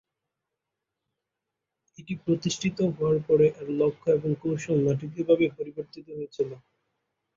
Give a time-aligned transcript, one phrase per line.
[1.99, 6.49] এটি প্রতিষ্ঠিত হওয়ার পরে এর লক্ষ্য এবং কৌশল নাটকীয়ভাবে পরিবর্তিত হয়েছিল।